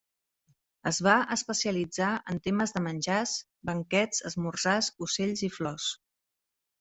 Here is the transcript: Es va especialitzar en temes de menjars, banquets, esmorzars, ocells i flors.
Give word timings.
Es 0.91 0.99
va 1.07 1.17
especialitzar 1.35 2.07
en 2.33 2.39
temes 2.49 2.73
de 2.77 2.81
menjars, 2.87 3.33
banquets, 3.71 4.23
esmorzars, 4.31 4.89
ocells 5.09 5.45
i 5.49 5.55
flors. 5.59 5.87